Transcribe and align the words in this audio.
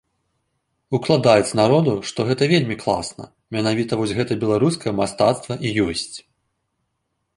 Укладаюць 0.97 1.57
народу, 1.59 1.91
што 2.11 2.19
гэта 2.29 2.43
вельмі 2.53 2.77
класна, 2.83 3.23
менавіта 3.57 3.93
вось 4.03 4.17
гэта 4.21 4.39
беларускае 4.45 4.93
мастацтва 5.01 5.53
і 5.65 5.77
ёсць. 5.89 6.11